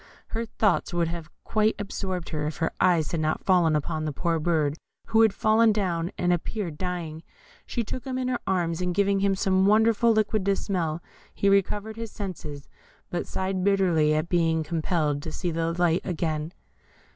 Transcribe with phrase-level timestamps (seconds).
[0.29, 4.11] Her thoughts would have quite absorbed her if her eyes had not fallen upon the
[4.11, 4.75] poor bird,
[5.09, 7.21] who had fallen down, and appeared dying.
[7.67, 11.03] She took him in her arms, and giving him some wonderful liquid to smell,
[11.35, 12.67] he recovered his senses,
[13.11, 16.51] but sighed bitterly at being compelled to see the light again.